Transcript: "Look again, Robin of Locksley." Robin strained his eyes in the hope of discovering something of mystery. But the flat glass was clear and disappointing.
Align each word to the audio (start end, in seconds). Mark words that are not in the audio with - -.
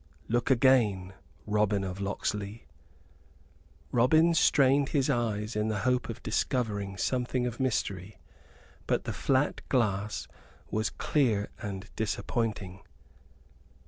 "Look 0.27 0.49
again, 0.49 1.13
Robin 1.45 1.83
of 1.83 2.01
Locksley." 2.01 2.65
Robin 3.91 4.33
strained 4.33 4.89
his 4.89 5.11
eyes 5.11 5.55
in 5.55 5.67
the 5.67 5.81
hope 5.81 6.09
of 6.09 6.23
discovering 6.23 6.97
something 6.97 7.45
of 7.45 7.59
mystery. 7.59 8.17
But 8.87 9.03
the 9.03 9.13
flat 9.13 9.61
glass 9.69 10.27
was 10.71 10.89
clear 10.89 11.51
and 11.61 11.87
disappointing. 11.95 12.81